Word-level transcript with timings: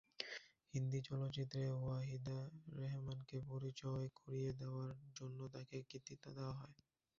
হিন্দি 0.73 0.99
চলচ্চিত্রে 1.07 1.63
ওয়াহিদা 1.75 2.37
রেহমানকে 2.75 3.37
পরিচয় 3.49 4.05
করিয়ে 4.19 4.51
দেওয়ার 4.59 4.89
জন্য 5.17 5.39
তাকে 5.55 5.77
কৃতিত্ব 5.89 6.25
দেওয়া 6.37 6.55
হয়। 6.59 6.75